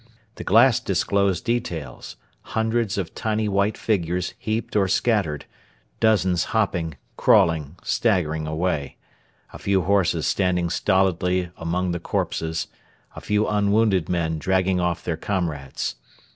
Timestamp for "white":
3.47-3.77